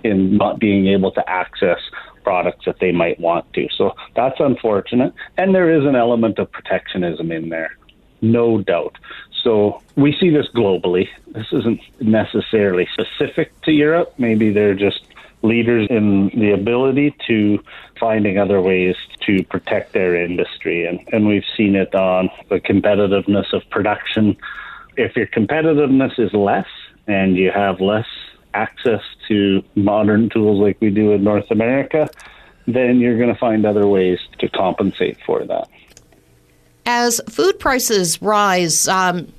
in 0.04 0.38
not 0.38 0.60
being 0.60 0.88
able 0.88 1.12
to 1.12 1.30
access 1.30 1.80
products 2.24 2.66
that 2.66 2.76
they 2.80 2.92
might 2.92 3.20
want 3.20 3.52
to. 3.54 3.68
So 3.76 3.92
that's 4.16 4.40
unfortunate. 4.40 5.14
And 5.38 5.56
there 5.56 5.76
is 5.76 5.86
an 5.86 5.96
element 5.96 6.38
of 6.38 6.52
protectionism 6.52 7.32
in 7.32 7.50
there, 7.50 7.72
no 8.22 8.62
doubt. 8.62 8.96
So 9.44 9.82
we 9.96 10.16
see 10.20 10.30
this 10.30 10.48
globally. 10.56 11.08
This 11.28 11.48
isn't 11.52 11.82
necessarily 12.02 12.88
specific 12.94 13.60
to 13.62 13.72
Europe. 13.72 14.14
Maybe 14.18 14.52
they're 14.52 14.76
just 14.76 15.02
leaders 15.42 15.88
in 15.90 16.28
the 16.30 16.52
ability 16.52 17.16
to 17.28 17.64
finding 18.00 18.38
other 18.38 18.62
ways 18.62 18.96
to 19.22 19.44
protect 19.46 19.94
their 19.94 20.16
industry. 20.16 20.86
And, 20.86 21.00
and 21.14 21.28
we've 21.28 21.46
seen 21.56 21.76
it 21.76 21.96
on 21.96 22.30
the 22.50 22.60
competitiveness 22.60 23.54
of 23.54 23.68
production. 23.70 24.36
If 24.98 25.16
your 25.16 25.28
competitiveness 25.28 26.20
is 26.20 26.34
less 26.34 26.68
and 27.08 27.38
you 27.38 27.52
have 27.52 27.80
less 27.80 28.08
access 28.54 29.02
to 29.28 29.64
modern 29.76 30.30
tools 30.30 30.60
like 30.60 30.78
we 30.82 30.90
do 30.90 31.14
in 31.14 31.24
North 31.24 31.50
America, 31.52 32.10
then 32.68 33.00
you're 33.00 33.18
going 33.18 33.34
to 33.34 33.40
find 33.40 33.66
other 33.66 33.88
ways 33.88 34.20
to 34.40 34.50
compensate 34.50 35.18
for 35.26 35.46
that. 35.46 35.70
As 36.92 37.22
food 37.30 37.60
prices 37.60 38.20
rise, 38.20 38.88
um, 38.88 39.32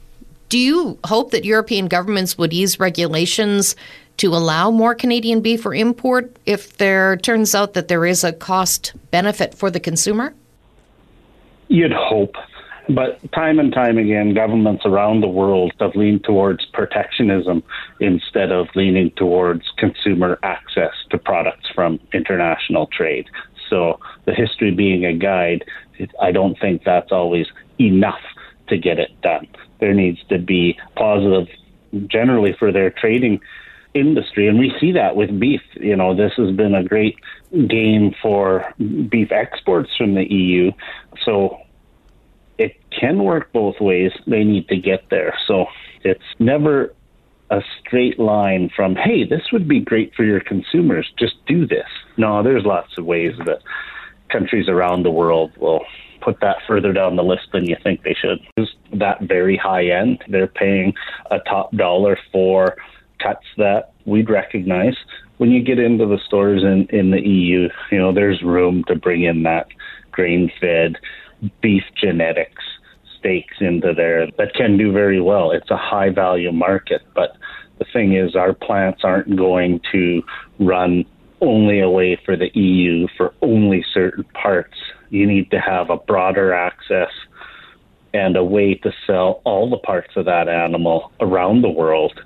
do 0.50 0.57
you 0.57 0.97
hope 1.02 1.33
that 1.33 1.45
European 1.45 1.88
governments 1.88 2.38
would 2.38 2.52
ease 2.52 2.78
regulations 2.78 3.75
to 4.19 4.28
allow 4.28 4.71
more 4.71 4.95
Canadian 4.95 5.40
beef 5.40 5.61
for 5.61 5.75
import 5.75 6.37
if 6.47 6.76
there 6.76 7.16
turns 7.16 7.52
out 7.52 7.75
that 7.75 7.88
there 7.88 8.07
is 8.07 8.23
a 8.23 8.33
cost 8.33 8.92
benefit 9.11 9.52
for 9.52 9.69
the 9.69 9.80
consumer? 9.80 10.33
You'd 11.66 11.90
hope. 11.90 12.37
But 12.88 13.19
time 13.33 13.59
and 13.59 13.73
time 13.73 13.99
again, 13.99 14.33
governments 14.33 14.83
around 14.85 15.21
the 15.21 15.28
world 15.28 15.73
have 15.80 15.97
leaned 15.97 16.23
towards 16.23 16.64
protectionism 16.66 17.64
instead 17.99 18.52
of 18.52 18.69
leaning 18.76 19.11
towards 19.16 19.62
consumer 19.76 20.38
access 20.45 20.92
to 21.11 21.19
products 21.19 21.69
from 21.75 21.99
international 22.12 22.87
trade. 22.87 23.26
So, 23.71 23.99
the 24.27 24.35
history 24.35 24.73
being 24.73 25.07
a 25.07 25.15
guide, 25.15 25.65
I 26.21 26.33
don't 26.33 26.59
think 26.61 26.83
that's 26.85 27.12
always 27.12 27.47
enough 27.79 28.21
to 28.69 28.77
get 28.77 28.99
it 28.99 29.19
done. 29.23 29.47
There 29.79 29.95
needs 29.95 30.19
to 30.29 30.39
be 30.39 30.79
positive, 30.97 31.49
generally, 32.09 32.55
for 32.59 32.73
their 32.73 32.91
trading 32.91 33.41
industry, 33.95 34.49
and 34.49 34.59
we 34.59 34.73
see 34.81 34.93
that 34.93 35.17
with 35.17 35.39
beef. 35.39 35.62
You 35.75 35.97
know, 35.97 36.15
this 36.15 36.33
has 36.37 36.55
been 36.55 36.75
a 36.75 36.85
great 36.85 37.17
game 37.53 38.15
for 38.23 38.73
beef 39.09 39.33
exports 39.33 39.91
from 39.97 40.15
the 40.15 40.25
EU. 40.25 40.71
So 41.25 41.59
it 42.59 42.77
can 42.91 43.25
work 43.25 43.53
both 43.53 43.81
ways. 43.81 44.12
They 44.27 44.45
need 44.45 44.69
to 44.69 44.77
get 44.77 45.09
there. 45.11 45.37
So 45.47 45.67
it's 46.03 46.23
never 46.39 46.95
a 47.50 47.61
straight 47.80 48.19
line 48.19 48.71
from, 48.75 48.95
hey, 48.95 49.25
this 49.25 49.52
would 49.52 49.69
be 49.69 49.80
great 49.80 50.14
for 50.14 50.25
your 50.25 50.40
consumers. 50.40 51.12
Just 51.19 51.35
do 51.47 51.66
this. 51.66 51.87
No, 52.16 52.42
there's 52.42 52.64
lots 52.64 52.97
of 52.97 53.04
ways 53.04 53.35
that 53.45 53.59
countries 54.30 54.69
around 54.69 55.02
the 55.02 55.11
world 55.11 55.52
will 55.59 55.85
put 56.23 56.40
that 56.40 56.59
further 56.66 56.92
down 56.92 57.16
the 57.16 57.25
list 57.25 57.49
than 57.52 57.66
you 57.66 57.76
think 57.83 58.02
they 58.02 58.14
should. 58.14 58.38
It's 58.57 58.71
that 58.95 59.23
very 59.23 59.57
high 59.57 59.87
end. 59.87 60.23
They're 60.28 60.47
paying 60.47 60.92
a 61.30 61.38
top 61.40 61.73
dollar 61.73 62.19
for 62.30 62.76
cuts 63.23 63.47
that 63.57 63.92
we'd 64.07 64.30
recognize. 64.30 64.95
When 65.38 65.50
you 65.50 65.62
get 65.62 65.78
into 65.78 66.07
the 66.07 66.19
stores 66.26 66.62
in, 66.62 66.87
in 66.97 67.11
the 67.11 67.21
EU, 67.21 67.69
you 67.90 67.99
know, 67.99 68.12
there's 68.12 68.42
room 68.42 68.85
to 68.88 68.95
bring 68.95 69.25
in 69.25 69.42
that 69.45 69.66
grain 70.12 70.50
fed 70.61 70.97
beef 71.62 71.85
genetics 72.00 72.62
steaks 73.19 73.57
into 73.61 73.92
there 73.95 74.26
that 74.38 74.54
can 74.54 74.76
do 74.76 74.92
very 74.92 75.21
well. 75.21 75.50
It's 75.50 75.71
a 75.71 75.76
high 75.76 76.11
value 76.11 76.52
market, 76.52 77.02
but 77.14 77.37
the 77.81 77.87
thing 77.93 78.15
is, 78.15 78.37
our 78.37 78.53
plants 78.53 79.01
aren't 79.03 79.35
going 79.37 79.81
to 79.91 80.23
run 80.61 81.05
only 81.41 81.81
away 81.81 82.21
for 82.25 82.37
the 82.37 82.51
EU 82.55 83.09
for 83.17 83.35
only 83.43 83.85
certain 83.93 84.25
parts. 84.25 84.77
You 85.09 85.27
need 85.27 85.51
to 85.51 85.59
have 85.59 85.91
a 85.91 85.97
broader 85.97 86.53
access 86.53 87.11
and 88.15 88.37
a 88.37 88.45
way 88.45 88.75
to 88.75 88.93
sell 89.07 89.41
all 89.45 89.69
the 89.69 89.79
parts 89.79 90.11
of 90.17 90.27
that 90.27 90.49
animal 90.49 91.11
around 91.21 91.63
the 91.63 91.71
world 91.71 92.21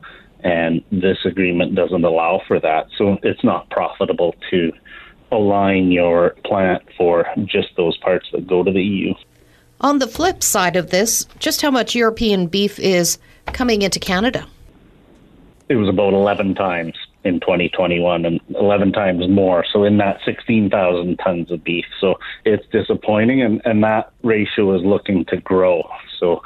and 0.45 0.85
this 0.93 1.19
agreement 1.25 1.75
doesn't 1.75 2.05
allow 2.05 2.43
for 2.47 2.61
that. 2.61 2.89
So 2.99 3.17
it's 3.23 3.43
not 3.43 3.71
profitable 3.71 4.35
to 4.51 4.73
align 5.33 5.91
your 5.91 6.37
plant 6.45 6.83
for 6.99 7.27
just 7.47 7.69
those 7.77 7.97
parts 7.99 8.29
that 8.33 8.47
go 8.47 8.63
to 8.63 8.71
the 8.71 8.83
EU. 8.83 9.15
On 9.81 9.99
the 9.99 10.07
flip 10.07 10.43
side 10.43 10.77
of 10.77 10.91
this, 10.91 11.25
just 11.39 11.63
how 11.63 11.71
much 11.71 11.95
European 11.95 12.47
beef 12.47 12.79
is 12.79 13.19
coming 13.47 13.83
into 13.83 13.99
Canada? 13.99 14.47
It 15.69 15.77
was 15.77 15.89
about 15.89 16.13
11 16.13 16.55
times 16.55 16.95
in 17.25 17.41
2021 17.41 18.25
and 18.27 18.41
11 18.55 18.93
times 18.93 19.27
more. 19.29 19.65
So 19.73 19.85
in 19.85 19.97
that 19.99 20.21
16,000 20.25 21.17
tons 21.17 21.51
of 21.51 21.65
beef. 21.65 21.87
So 22.01 22.19
it's 22.45 22.67
disappointing 22.69 23.43
and, 23.43 23.63
and 23.65 23.83
that 23.83 24.13
ratio 24.23 24.75
is 24.75 24.83
looking 24.85 25.25
to 25.27 25.39
grow. 25.39 25.89
So 26.21 26.43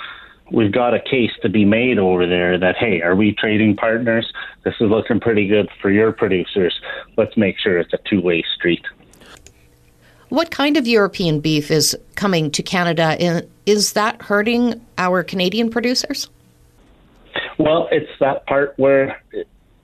we've 0.53 0.73
got 0.73 0.95
a 0.95 1.01
case 1.01 1.33
to 1.43 1.49
be 1.49 1.65
made 1.65 1.99
over 1.99 2.27
there 2.27 2.59
that 2.59 2.77
hey, 2.77 3.03
are 3.03 3.17
we 3.17 3.33
trading 3.33 3.77
partners? 3.77 4.33
This 4.65 4.75
is 4.81 4.89
looking 4.89 5.19
pretty 5.21 5.49
good 5.49 5.69
for 5.83 5.91
your 5.91 6.13
producers. 6.13 6.81
Let's 7.17 7.37
make 7.37 7.59
sure 7.59 7.79
it's 7.79 7.93
a 7.93 7.99
two-way 8.09 8.45
street. 8.55 8.85
What 10.29 10.51
kind 10.51 10.77
of 10.77 10.87
European 10.87 11.41
beef 11.41 11.71
is 11.71 11.97
coming 12.15 12.51
to 12.51 12.63
Canada? 12.63 13.43
Is 13.65 13.95
that 13.95 14.21
hurting 14.23 14.81
our 14.99 15.23
Canadian 15.23 15.71
producers? 15.71 16.29
Well, 17.59 17.89
it's 17.91 18.11
that 18.21 18.47
part 18.47 18.75
where 18.77 19.21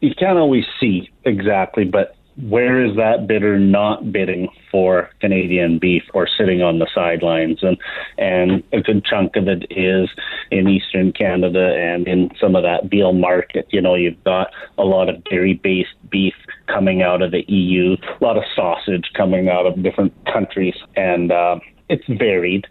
you 0.00 0.14
can't 0.16 0.38
always 0.38 0.64
see 0.81 1.11
exactly, 1.25 1.85
but 1.85 2.16
where 2.49 2.85
is 2.85 2.97
that 2.97 3.28
bidder 3.28 3.59
not 3.59 4.12
bidding 4.12 4.49
for 4.71 5.09
Canadian 5.21 5.78
beef 5.78 6.02
or 6.14 6.26
sitting 6.26 6.62
on 6.62 6.78
the 6.78 6.88
sidelines? 6.95 7.61
And 7.62 7.76
and 8.19 8.62
a 8.73 8.81
good 8.81 9.04
chunk 9.04 9.37
of 9.37 9.47
it 9.47 9.66
is 9.71 10.09
in 10.50 10.69
Eastern 10.69 11.12
Canada 11.12 11.75
and 11.76 12.09
in 12.09 12.31
some 12.40 12.57
of 12.57 12.64
that 12.64 12.90
veal 12.90 13.12
market. 13.12 13.66
You 13.71 13.81
know, 13.81 13.95
you've 13.95 14.23
got 14.25 14.49
a 14.78 14.85
lot 14.85 15.09
of 15.09 15.23
dairy-based 15.25 16.11
beef 16.11 16.35
coming 16.66 17.02
out 17.02 17.23
of 17.23 17.31
the 17.31 17.45
EU, 17.49 17.97
a 18.21 18.25
lot 18.25 18.37
of 18.37 18.45
sausage 18.54 19.11
coming 19.16 19.49
out 19.49 19.66
of 19.66 19.83
different 19.83 20.12
countries, 20.33 20.75
and 20.97 21.31
uh, 21.31 21.57
it's 21.88 22.04
varied 22.09 22.66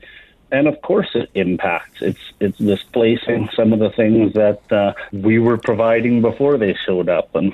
and 0.53 0.67
of 0.67 0.81
course 0.81 1.10
it 1.15 1.29
impacts. 1.33 2.01
It's 2.01 2.22
it's 2.39 2.57
displacing 2.57 3.50
some 3.53 3.74
of 3.74 3.79
the 3.79 3.89
things 3.89 4.33
that 4.33 4.72
uh, 4.72 4.93
we 5.12 5.39
were 5.39 5.57
providing 5.57 6.22
before 6.22 6.57
they 6.57 6.75
showed 6.86 7.10
up, 7.10 7.36
and 7.36 7.53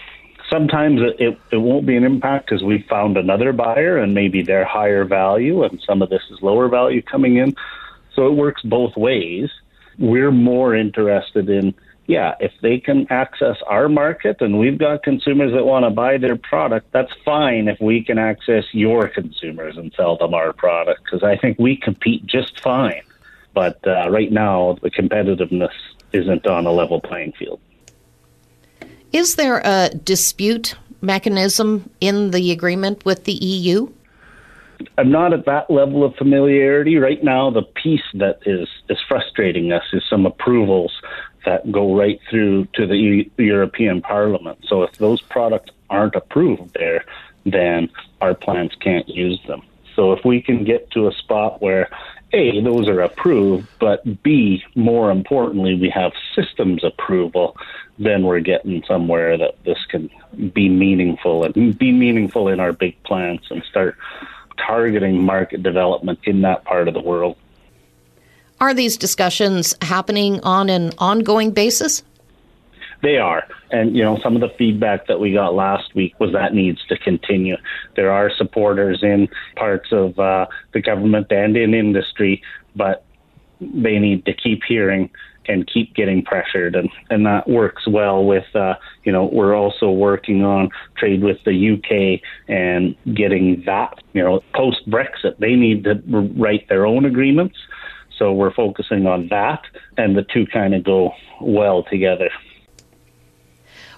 sometimes 0.50 1.02
it, 1.02 1.20
it, 1.20 1.40
it 1.52 1.58
won't 1.58 1.86
be 1.86 1.96
an 1.96 2.04
impact 2.04 2.50
because 2.50 2.64
we've 2.64 2.86
found 2.86 3.18
another 3.18 3.54
buyer 3.54 3.98
and 3.98 4.14
maybe 4.14 4.42
they're 4.42 4.66
higher 4.66 5.06
value 5.06 5.64
and 5.64 5.82
some 5.82 6.02
of 6.02 6.10
this 6.10 6.24
is 6.32 6.42
lower 6.42 6.68
value 6.68 7.02
coming 7.02 7.38
in. 7.38 7.56
So 8.16 8.28
it 8.28 8.34
works 8.34 8.62
both 8.64 8.98
ways. 8.98 9.50
We're 9.98 10.32
more 10.32 10.76
interested 10.76 11.50
in, 11.50 11.76
yeah, 12.10 12.34
if 12.40 12.52
they 12.64 12.80
can 12.80 13.06
access 13.12 13.58
our 13.68 13.88
market 13.88 14.42
and 14.42 14.58
we've 14.58 14.80
got 14.80 15.04
consumers 15.04 15.54
that 15.54 15.64
want 15.64 15.86
to 15.86 15.92
buy 15.92 16.18
their 16.18 16.36
product, 16.36 16.92
that's 16.92 17.14
fine 17.24 17.68
if 17.68 17.80
we 17.80 18.04
can 18.04 18.18
access 18.18 18.66
your 18.72 19.08
consumers 19.08 19.78
and 19.78 19.94
sell 19.96 20.18
them 20.18 20.34
our 20.34 20.52
product 20.52 21.04
because 21.04 21.22
I 21.22 21.38
think 21.38 21.60
we 21.60 21.78
compete 21.78 22.26
just 22.26 22.62
fine. 22.62 23.04
But 23.54 23.78
uh, 23.86 24.10
right 24.10 24.32
now, 24.32 24.80
the 24.82 24.90
competitiveness 24.90 25.70
isn't 26.12 26.48
on 26.48 26.66
a 26.66 26.72
level 26.72 27.00
playing 27.00 27.34
field. 27.34 27.60
Is 29.14 29.36
there 29.36 29.62
a 29.64 29.90
dispute 29.90 30.76
mechanism 31.02 31.92
in 32.02 32.32
the 32.32 32.52
agreement 32.52 33.06
with 33.06 33.26
the 33.26 33.34
EU? 33.34 33.88
I'm 34.98 35.12
not 35.12 35.34
at 35.34 35.46
that 35.46 35.70
level 35.70 36.04
of 36.04 36.16
familiarity 36.16 36.98
right 36.98 37.24
now. 37.24 37.52
The 37.52 37.64
piece 37.64 38.02
that 38.14 38.40
is 38.46 38.68
is 38.88 38.98
frustrating 39.08 39.72
us 39.72 39.84
is 39.94 40.04
some 40.10 40.26
approvals 40.26 40.94
that 41.46 41.72
go 41.72 41.96
right 41.96 42.20
through 42.30 42.66
to 42.74 42.86
the 42.86 42.94
e- 42.94 43.32
European 43.38 44.02
Parliament. 44.02 44.60
So 44.68 44.84
if 44.84 44.94
those 44.98 45.22
products 45.22 45.72
aren't 45.90 46.16
approved 46.16 46.74
there, 46.74 47.06
then 47.46 47.90
our 48.22 48.34
plants 48.34 48.76
can't 48.76 49.08
use 49.08 49.40
them. 49.48 49.62
So 49.96 50.14
if 50.14 50.24
we 50.24 50.42
can 50.42 50.64
get 50.64 50.92
to 50.92 51.08
a 51.08 51.14
spot 51.14 51.62
where 51.62 51.90
a, 52.32 52.62
those 52.62 52.88
are 52.88 53.02
approved, 53.02 53.68
but 53.80 54.24
B, 54.24 54.64
more 54.76 55.10
importantly, 55.12 55.76
we 55.76 55.90
have 55.90 56.12
systems 56.36 56.84
approval, 56.84 57.58
then 57.98 58.24
we're 58.24 58.40
getting 58.40 58.84
somewhere 58.88 59.38
that 59.38 59.56
this 59.66 59.80
can 59.90 60.10
be 60.54 60.70
meaningful 60.70 61.44
and 61.44 61.78
be 61.78 61.92
meaningful 61.92 62.48
in 62.48 62.60
our 62.60 62.72
big 62.72 63.02
plants 63.04 63.48
and 63.50 63.64
start 63.64 63.98
targeting 64.58 65.24
market 65.24 65.64
development 65.64 66.20
in 66.24 66.42
that 66.42 66.64
part 66.66 66.88
of 66.88 66.94
the 66.94 67.02
world. 67.02 67.36
Are 68.60 68.74
these 68.74 68.98
discussions 68.98 69.76
happening 69.82 70.42
on 70.42 70.70
an 70.70 70.92
ongoing 70.98 71.52
basis? 71.52 72.04
They 73.02 73.18
are. 73.18 73.44
And, 73.72 73.96
you 73.96 74.04
know, 74.04 74.20
some 74.22 74.36
of 74.36 74.42
the 74.42 74.50
feedback 74.58 75.08
that 75.08 75.20
we 75.20 75.32
got 75.32 75.54
last 75.54 75.96
week 75.96 76.20
was 76.20 76.34
that 76.34 76.54
needs 76.54 76.84
to 76.88 76.98
continue. 76.98 77.56
There 77.96 78.12
are 78.12 78.30
supporters 78.36 79.00
in 79.02 79.30
parts 79.56 79.90
of 79.92 80.20
uh, 80.20 80.48
the 80.74 80.82
government 80.82 81.32
and 81.32 81.56
in 81.56 81.74
industry, 81.74 82.42
but 82.76 83.06
they 83.62 84.00
need 84.00 84.26
to 84.26 84.34
keep 84.34 84.64
hearing 84.68 85.10
and 85.48 85.68
keep 85.68 85.96
getting 85.96 86.24
pressured, 86.24 86.76
and 86.76 86.90
and 87.10 87.26
that 87.26 87.50
works 87.50 87.88
well 87.88 88.24
with 88.24 88.46
uh, 88.56 88.76
you 89.04 89.12
know 89.12 89.26
we're 89.26 89.56
also 89.56 89.90
working 89.90 90.44
on 90.44 90.70
trade 90.96 91.24
with 91.24 91.38
the 91.44 91.74
UK 91.74 92.22
and 92.48 92.96
getting 93.16 93.64
that 93.66 94.00
you 94.14 94.24
know 94.24 94.42
post 94.54 94.88
Brexit 94.90 95.38
they 95.40 95.56
need 95.56 95.84
to 95.86 95.96
write 96.38 96.70
their 96.70 96.86
own 96.86 97.04
agreements, 97.04 97.58
so 98.20 98.34
we're 98.34 98.54
focusing 98.54 99.08
on 99.08 99.30
that, 99.30 99.64
and 99.98 100.16
the 100.16 100.24
two 100.24 100.46
kind 100.46 100.76
of 100.76 100.84
go 100.84 101.12
well 101.42 101.84
together. 101.84 102.30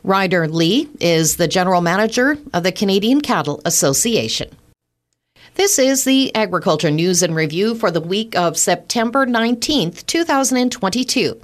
Ryder 0.03 0.47
Lee 0.47 0.89
is 0.99 1.35
the 1.35 1.47
general 1.47 1.81
manager 1.81 2.37
of 2.53 2.63
the 2.63 2.71
Canadian 2.71 3.21
Cattle 3.21 3.61
Association. 3.65 4.49
This 5.55 5.77
is 5.77 6.05
the 6.05 6.34
Agriculture 6.34 6.89
News 6.89 7.22
and 7.22 7.36
Review 7.36 7.75
for 7.75 7.91
the 7.91 8.00
week 8.00 8.38
of 8.38 8.58
September 8.58 9.25
19th, 9.25 10.05
2022. 10.05 11.41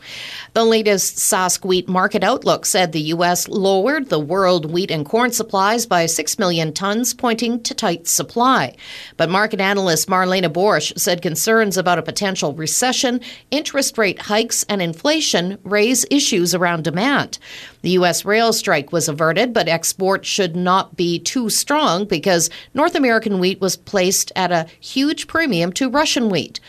The 0.54 0.64
latest 0.64 1.18
Sask 1.18 1.66
wheat 1.66 1.90
market 1.90 2.24
outlook 2.24 2.66
said 2.66 2.94
the 2.94 3.02
U.S. 3.02 3.50
lowered 3.50 4.08
the 4.08 4.18
world 4.18 4.72
wheat 4.72 4.92
and 4.92 5.06
corn 5.06 5.34
supplies 5.34 5.86
by 5.86 6.06
6 6.06 6.40
million 6.40 6.72
tons, 6.74 7.14
pointing 7.14 7.62
to 7.64 7.76
tight 7.76 8.08
supply. 8.08 8.78
But 9.18 9.30
market 9.30 9.60
analyst 9.60 10.08
Marlene 10.08 10.54
Borsch 10.54 10.94
said 10.96 11.22
concerns 11.22 11.76
about 11.76 12.00
a 12.00 12.04
potential 12.04 12.54
recession, 12.54 13.20
interest 13.52 13.98
rate 13.98 14.20
hikes, 14.20 14.64
and 14.70 14.82
inflation 14.82 15.58
raise 15.64 16.06
issues 16.10 16.56
around 16.56 16.86
demand. 16.86 17.40
The 17.82 17.92
U.S. 17.92 18.26
rail 18.26 18.54
strike 18.54 18.92
was 18.92 19.08
averted, 19.08 19.54
but 19.54 19.68
exports 19.68 20.28
should 20.28 20.56
not 20.56 20.98
be 20.98 21.20
too 21.20 21.50
strong 21.50 22.06
because 22.06 22.50
North 22.74 22.96
American 22.96 23.40
wheat 23.40 23.62
was 23.62 23.78
placed 23.78 24.32
at 24.36 24.52
a 24.52 24.68
huge 24.80 25.28
premium 25.28 25.72
to 25.74 25.90
Russian 25.90 26.30
wheat. 26.30 26.60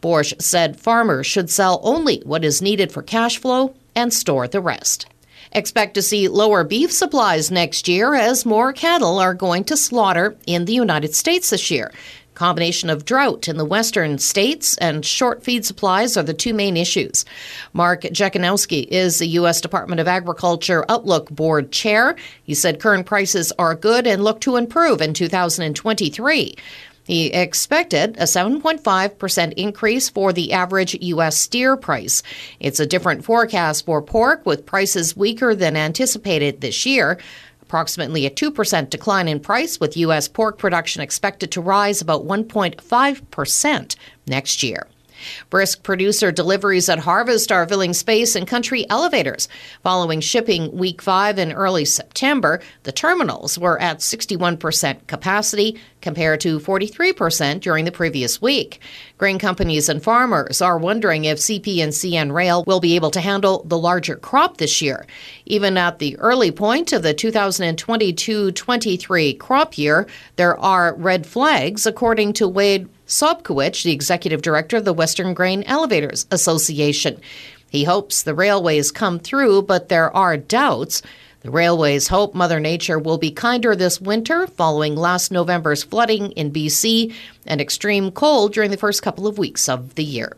Borsch 0.00 0.34
said 0.38 0.78
farmers 0.78 1.26
should 1.26 1.50
sell 1.50 1.80
only 1.82 2.20
what 2.24 2.44
is 2.44 2.62
needed 2.62 2.92
for 2.92 3.02
cash 3.02 3.38
flow 3.38 3.74
and 3.94 4.12
store 4.12 4.46
the 4.46 4.60
rest. 4.60 5.06
Expect 5.52 5.94
to 5.94 6.02
see 6.02 6.28
lower 6.28 6.62
beef 6.62 6.92
supplies 6.92 7.50
next 7.50 7.88
year 7.88 8.14
as 8.14 8.44
more 8.44 8.72
cattle 8.72 9.18
are 9.18 9.34
going 9.34 9.64
to 9.64 9.76
slaughter 9.76 10.36
in 10.46 10.66
the 10.66 10.74
United 10.74 11.14
States 11.14 11.50
this 11.50 11.70
year. 11.70 11.90
Combination 12.38 12.88
of 12.88 13.04
drought 13.04 13.48
in 13.48 13.56
the 13.56 13.64
western 13.64 14.16
states 14.18 14.76
and 14.78 15.04
short 15.04 15.42
feed 15.42 15.64
supplies 15.64 16.16
are 16.16 16.22
the 16.22 16.32
two 16.32 16.54
main 16.54 16.76
issues. 16.76 17.24
Mark 17.72 18.02
Jekanowski 18.02 18.86
is 18.86 19.18
the 19.18 19.26
U.S. 19.26 19.60
Department 19.60 20.00
of 20.00 20.06
Agriculture 20.06 20.84
Outlook 20.88 21.28
Board 21.30 21.72
chair. 21.72 22.14
He 22.44 22.54
said 22.54 22.78
current 22.78 23.06
prices 23.06 23.52
are 23.58 23.74
good 23.74 24.06
and 24.06 24.22
look 24.22 24.40
to 24.42 24.54
improve 24.54 25.02
in 25.02 25.14
2023. 25.14 26.54
He 27.02 27.26
expected 27.28 28.16
a 28.18 28.24
7.5% 28.24 29.52
increase 29.54 30.08
for 30.08 30.32
the 30.32 30.52
average 30.52 30.94
U.S. 31.00 31.38
steer 31.38 31.74
price. 31.76 32.22
It's 32.60 32.78
a 32.78 32.86
different 32.86 33.24
forecast 33.24 33.86
for 33.86 34.00
pork, 34.02 34.46
with 34.46 34.66
prices 34.66 35.16
weaker 35.16 35.54
than 35.54 35.74
anticipated 35.74 36.60
this 36.60 36.84
year. 36.84 37.18
Approximately 37.68 38.24
a 38.24 38.30
2% 38.30 38.88
decline 38.88 39.28
in 39.28 39.40
price, 39.40 39.78
with 39.78 39.94
U.S. 39.98 40.26
pork 40.26 40.56
production 40.56 41.02
expected 41.02 41.52
to 41.52 41.60
rise 41.60 42.00
about 42.00 42.24
1.5% 42.24 43.96
next 44.26 44.62
year. 44.62 44.86
Brisk 45.50 45.82
producer 45.82 46.32
deliveries 46.32 46.88
at 46.88 46.98
Harvest 46.98 47.52
are 47.52 47.66
filling 47.68 47.94
space 47.94 48.36
in 48.36 48.46
country 48.46 48.86
elevators. 48.90 49.48
Following 49.82 50.20
shipping 50.20 50.70
week 50.76 51.02
five 51.02 51.38
in 51.38 51.52
early 51.52 51.84
September, 51.84 52.60
the 52.84 52.92
terminals 52.92 53.58
were 53.58 53.80
at 53.80 53.98
61% 53.98 55.06
capacity 55.06 55.78
compared 56.00 56.40
to 56.40 56.60
43% 56.60 57.60
during 57.60 57.84
the 57.84 57.92
previous 57.92 58.40
week. 58.40 58.80
Grain 59.16 59.38
companies 59.38 59.88
and 59.88 60.02
farmers 60.02 60.62
are 60.62 60.78
wondering 60.78 61.24
if 61.24 61.38
CP 61.38 61.78
and 61.78 61.92
CN 61.92 62.32
Rail 62.32 62.64
will 62.66 62.80
be 62.80 62.94
able 62.94 63.10
to 63.10 63.20
handle 63.20 63.64
the 63.64 63.78
larger 63.78 64.16
crop 64.16 64.58
this 64.58 64.80
year. 64.80 65.06
Even 65.46 65.76
at 65.76 65.98
the 65.98 66.16
early 66.18 66.50
point 66.50 66.92
of 66.92 67.02
the 67.02 67.14
2022 67.14 68.52
23 68.52 69.34
crop 69.34 69.76
year, 69.76 70.06
there 70.36 70.58
are 70.58 70.94
red 70.94 71.26
flags, 71.26 71.86
according 71.86 72.32
to 72.34 72.48
Wade 72.48 72.88
Sobkowich, 73.08 73.82
the 73.82 73.92
executive 73.92 74.42
director 74.42 74.76
of 74.76 74.84
the 74.84 74.92
Western 74.92 75.34
Grain 75.34 75.64
Elevators 75.64 76.26
Association. 76.30 77.20
He 77.70 77.84
hopes 77.84 78.22
the 78.22 78.34
railways 78.34 78.92
come 78.92 79.18
through, 79.18 79.62
but 79.62 79.88
there 79.88 80.14
are 80.16 80.36
doubts. 80.36 81.02
The 81.40 81.50
railways 81.50 82.08
hope 82.08 82.34
Mother 82.34 82.60
Nature 82.60 82.98
will 82.98 83.18
be 83.18 83.30
kinder 83.30 83.74
this 83.74 84.00
winter 84.00 84.46
following 84.46 84.94
last 84.94 85.32
November's 85.32 85.82
flooding 85.82 86.32
in 86.32 86.52
BC 86.52 87.14
and 87.46 87.60
extreme 87.60 88.10
cold 88.10 88.52
during 88.52 88.70
the 88.70 88.76
first 88.76 89.02
couple 89.02 89.26
of 89.26 89.38
weeks 89.38 89.68
of 89.68 89.94
the 89.94 90.04
year. 90.04 90.36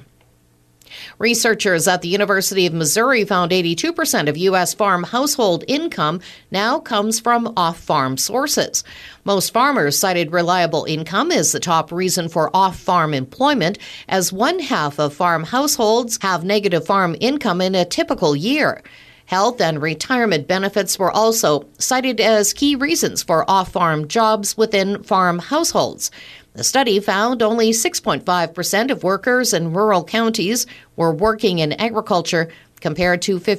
Researchers 1.18 1.87
at 1.88 2.03
the 2.03 2.09
University 2.09 2.66
of 2.66 2.72
Missouri 2.72 3.24
found 3.24 3.53
82% 3.53 4.29
of 4.29 4.37
U.S. 4.37 4.74
farm 4.74 5.05
household 5.05 5.64
income 5.66 6.20
now 6.50 6.79
comes 6.79 7.20
from 7.20 7.53
off 7.57 7.79
farm 7.79 8.16
sources. 8.16 8.85
Most 9.24 9.53
farmers 9.53 9.98
cited 9.98 10.33
reliable 10.33 10.85
income 10.85 11.31
as 11.31 11.53
the 11.53 11.61
top 11.61 11.92
reason 11.92 12.29
for 12.29 12.55
off 12.55 12.79
farm 12.79 13.14
employment, 13.14 13.79
as 14.09 14.33
one 14.33 14.59
half 14.59 14.98
of 14.98 15.14
farm 15.14 15.44
households 15.44 16.18
have 16.22 16.44
negative 16.44 16.87
farm 16.87 17.16
income 17.20 17.61
in 17.61 17.74
a 17.74 17.85
typical 17.85 18.35
year. 18.35 18.83
Health 19.31 19.61
and 19.61 19.81
retirement 19.81 20.48
benefits 20.48 20.98
were 20.98 21.12
also 21.12 21.64
cited 21.79 22.20
as 22.20 22.53
key 22.53 22.74
reasons 22.74 23.22
for 23.22 23.48
off 23.48 23.70
farm 23.70 24.09
jobs 24.09 24.57
within 24.57 25.05
farm 25.05 25.38
households. 25.38 26.11
The 26.54 26.64
study 26.64 26.98
found 26.98 27.42
only 27.42 27.70
6.5% 27.70 28.90
of 28.90 29.04
workers 29.04 29.54
in 29.54 29.72
rural 29.72 30.02
counties 30.02 30.66
were 30.96 31.12
working 31.12 31.60
in 31.60 31.72
agriculture 31.74 32.50
compared 32.80 33.22
to 33.22 33.38
15% 33.38 33.56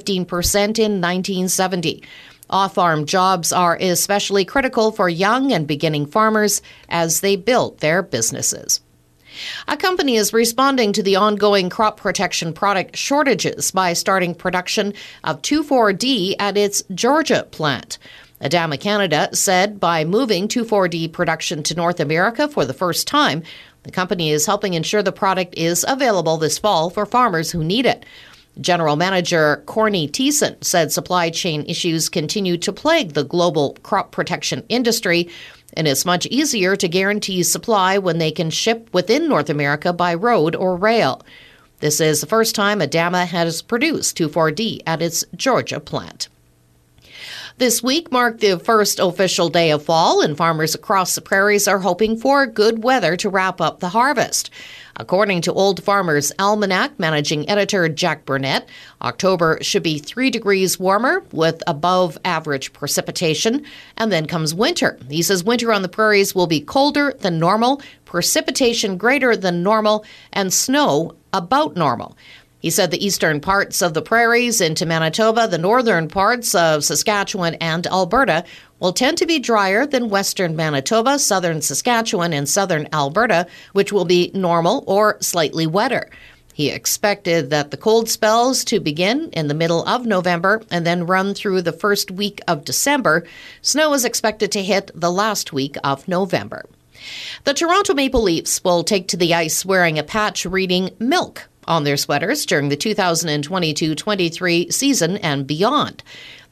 in 0.78 1.00
1970. 1.00 2.02
Off 2.50 2.74
farm 2.74 3.06
jobs 3.06 3.50
are 3.50 3.78
especially 3.80 4.44
critical 4.44 4.92
for 4.92 5.08
young 5.08 5.52
and 5.52 5.66
beginning 5.66 6.04
farmers 6.04 6.60
as 6.90 7.20
they 7.20 7.34
build 7.34 7.78
their 7.78 8.02
businesses. 8.02 8.80
A 9.68 9.78
company 9.78 10.16
is 10.16 10.34
responding 10.34 10.92
to 10.92 11.02
the 11.02 11.16
ongoing 11.16 11.70
crop 11.70 11.96
protection 11.96 12.52
product 12.52 12.96
shortages 12.96 13.70
by 13.70 13.94
starting 13.94 14.34
production 14.34 14.92
of 15.24 15.40
2,4-D 15.40 16.36
at 16.38 16.58
its 16.58 16.82
Georgia 16.94 17.48
plant. 17.50 17.98
Adama 18.42 18.78
Canada 18.78 19.28
said 19.32 19.78
by 19.78 20.04
moving 20.04 20.48
2,4-D 20.48 21.08
production 21.08 21.62
to 21.62 21.76
North 21.76 22.00
America 22.00 22.48
for 22.48 22.64
the 22.64 22.74
first 22.74 23.06
time, 23.06 23.44
the 23.84 23.92
company 23.92 24.30
is 24.30 24.46
helping 24.46 24.74
ensure 24.74 25.02
the 25.02 25.12
product 25.12 25.54
is 25.56 25.84
available 25.86 26.36
this 26.36 26.58
fall 26.58 26.90
for 26.90 27.06
farmers 27.06 27.52
who 27.52 27.62
need 27.62 27.86
it. 27.86 28.04
General 28.60 28.96
Manager 28.96 29.62
Corny 29.66 30.08
Thiessen 30.08 30.62
said 30.62 30.92
supply 30.92 31.30
chain 31.30 31.64
issues 31.66 32.08
continue 32.08 32.58
to 32.58 32.72
plague 32.72 33.12
the 33.12 33.24
global 33.24 33.78
crop 33.82 34.10
protection 34.10 34.64
industry, 34.68 35.30
and 35.74 35.86
it's 35.86 36.04
much 36.04 36.26
easier 36.26 36.74
to 36.76 36.88
guarantee 36.88 37.44
supply 37.44 37.96
when 37.96 38.18
they 38.18 38.30
can 38.30 38.50
ship 38.50 38.88
within 38.92 39.28
North 39.28 39.48
America 39.50 39.92
by 39.92 40.14
road 40.14 40.56
or 40.56 40.76
rail. 40.76 41.22
This 41.78 42.00
is 42.00 42.20
the 42.20 42.26
first 42.26 42.54
time 42.54 42.80
Adama 42.80 43.24
has 43.24 43.62
produced 43.62 44.18
2,4-D 44.18 44.82
at 44.86 45.00
its 45.00 45.24
Georgia 45.34 45.80
plant. 45.80 46.28
This 47.58 47.82
week 47.82 48.10
marked 48.10 48.40
the 48.40 48.58
first 48.58 48.98
official 48.98 49.50
day 49.50 49.70
of 49.70 49.84
fall, 49.84 50.22
and 50.22 50.36
farmers 50.36 50.74
across 50.74 51.14
the 51.14 51.20
prairies 51.20 51.68
are 51.68 51.80
hoping 51.80 52.16
for 52.16 52.46
good 52.46 52.82
weather 52.82 53.14
to 53.18 53.28
wrap 53.28 53.60
up 53.60 53.80
the 53.80 53.90
harvest. 53.90 54.50
According 54.96 55.42
to 55.42 55.52
Old 55.52 55.82
Farmer's 55.82 56.32
Almanac 56.38 56.98
managing 56.98 57.48
editor 57.48 57.88
Jack 57.90 58.24
Burnett, 58.24 58.68
October 59.02 59.58
should 59.60 59.82
be 59.82 59.98
three 59.98 60.30
degrees 60.30 60.80
warmer 60.80 61.22
with 61.30 61.62
above 61.66 62.16
average 62.24 62.72
precipitation, 62.72 63.64
and 63.98 64.10
then 64.10 64.26
comes 64.26 64.54
winter. 64.54 64.98
He 65.10 65.22
says 65.22 65.44
winter 65.44 65.72
on 65.72 65.82
the 65.82 65.88
prairies 65.88 66.34
will 66.34 66.46
be 66.46 66.60
colder 66.60 67.14
than 67.20 67.38
normal, 67.38 67.82
precipitation 68.06 68.96
greater 68.96 69.36
than 69.36 69.62
normal, 69.62 70.04
and 70.32 70.52
snow 70.52 71.16
about 71.34 71.76
normal. 71.76 72.16
He 72.62 72.70
said 72.70 72.92
the 72.92 73.04
eastern 73.04 73.40
parts 73.40 73.82
of 73.82 73.92
the 73.92 74.02
prairies 74.02 74.60
into 74.60 74.86
Manitoba, 74.86 75.48
the 75.48 75.58
northern 75.58 76.06
parts 76.06 76.54
of 76.54 76.84
Saskatchewan 76.84 77.54
and 77.54 77.88
Alberta 77.88 78.44
will 78.78 78.92
tend 78.92 79.18
to 79.18 79.26
be 79.26 79.40
drier 79.40 79.84
than 79.84 80.08
western 80.08 80.54
Manitoba, 80.54 81.18
southern 81.18 81.60
Saskatchewan, 81.60 82.32
and 82.32 82.48
southern 82.48 82.88
Alberta, 82.92 83.48
which 83.72 83.92
will 83.92 84.04
be 84.04 84.30
normal 84.32 84.84
or 84.86 85.18
slightly 85.20 85.66
wetter. 85.66 86.08
He 86.54 86.70
expected 86.70 87.50
that 87.50 87.72
the 87.72 87.76
cold 87.76 88.08
spells 88.08 88.64
to 88.66 88.78
begin 88.78 89.30
in 89.32 89.48
the 89.48 89.54
middle 89.54 89.84
of 89.84 90.06
November 90.06 90.62
and 90.70 90.86
then 90.86 91.06
run 91.06 91.34
through 91.34 91.62
the 91.62 91.72
first 91.72 92.12
week 92.12 92.40
of 92.46 92.64
December. 92.64 93.26
Snow 93.62 93.92
is 93.92 94.04
expected 94.04 94.52
to 94.52 94.62
hit 94.62 94.92
the 94.94 95.10
last 95.10 95.52
week 95.52 95.74
of 95.82 96.06
November. 96.06 96.64
The 97.42 97.54
Toronto 97.54 97.92
Maple 97.92 98.22
Leafs 98.22 98.62
will 98.62 98.84
take 98.84 99.08
to 99.08 99.16
the 99.16 99.34
ice 99.34 99.64
wearing 99.64 99.98
a 99.98 100.04
patch 100.04 100.46
reading 100.46 100.90
milk 101.00 101.48
on 101.66 101.84
their 101.84 101.96
sweaters 101.96 102.46
during 102.46 102.68
the 102.68 102.76
2022 102.76 103.94
23 103.94 104.70
season 104.70 105.16
and 105.18 105.46
beyond. 105.46 106.02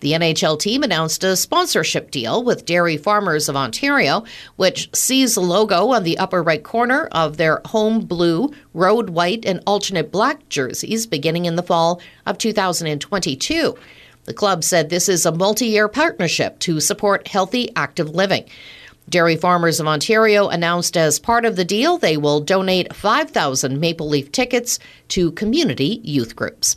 The 0.00 0.12
NHL 0.12 0.58
team 0.58 0.82
announced 0.82 1.24
a 1.24 1.36
sponsorship 1.36 2.10
deal 2.10 2.42
with 2.42 2.64
Dairy 2.64 2.96
Farmers 2.96 3.50
of 3.50 3.56
Ontario, 3.56 4.24
which 4.56 4.88
sees 4.96 5.34
the 5.34 5.42
logo 5.42 5.88
on 5.88 6.04
the 6.04 6.16
upper 6.16 6.42
right 6.42 6.62
corner 6.62 7.06
of 7.12 7.36
their 7.36 7.60
home 7.66 8.00
blue, 8.00 8.50
road 8.72 9.10
white, 9.10 9.44
and 9.44 9.62
alternate 9.66 10.10
black 10.10 10.48
jerseys 10.48 11.06
beginning 11.06 11.44
in 11.44 11.56
the 11.56 11.62
fall 11.62 12.00
of 12.24 12.38
2022. 12.38 13.74
The 14.24 14.34
club 14.34 14.64
said 14.64 14.88
this 14.88 15.08
is 15.08 15.26
a 15.26 15.32
multi 15.32 15.66
year 15.66 15.88
partnership 15.88 16.58
to 16.60 16.80
support 16.80 17.28
healthy, 17.28 17.70
active 17.76 18.10
living. 18.14 18.44
Dairy 19.10 19.34
Farmers 19.34 19.80
of 19.80 19.88
Ontario 19.88 20.46
announced 20.48 20.96
as 20.96 21.18
part 21.18 21.44
of 21.44 21.56
the 21.56 21.64
deal 21.64 21.98
they 21.98 22.16
will 22.16 22.40
donate 22.40 22.94
5,000 22.94 23.80
Maple 23.80 24.08
Leaf 24.08 24.30
tickets 24.30 24.78
to 25.08 25.32
community 25.32 26.00
youth 26.04 26.36
groups. 26.36 26.76